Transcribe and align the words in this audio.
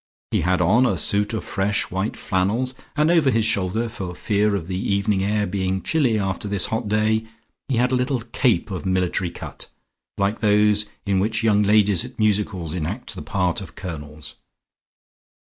He 0.31 0.41
had 0.41 0.61
on 0.63 0.87
a 0.87 0.97
suit 0.97 1.31
of 1.31 1.43
fresh 1.43 1.91
white 1.91 2.17
flannels 2.17 2.73
and 2.95 3.11
over 3.11 3.29
his 3.29 3.45
shoulders, 3.45 3.91
for 3.91 4.15
fear 4.15 4.55
of 4.55 4.65
the 4.65 4.75
evening 4.95 5.21
air 5.23 5.45
being 5.45 5.83
chilly 5.83 6.17
after 6.17 6.47
this 6.47 6.65
hot 6.65 6.87
day, 6.87 7.27
he 7.69 7.75
had 7.77 7.91
a 7.91 7.95
little 7.95 8.21
cape 8.21 8.71
of 8.71 8.81
a 8.81 8.87
military 8.89 9.29
cut, 9.29 9.67
like 10.17 10.39
those 10.39 10.87
in 11.05 11.19
which 11.19 11.43
young 11.43 11.61
ladies 11.61 12.03
at 12.03 12.17
music 12.17 12.49
halls 12.49 12.73
enact 12.73 13.13
the 13.13 13.21
part 13.21 13.61
of 13.61 13.75
colonels. 13.75 14.37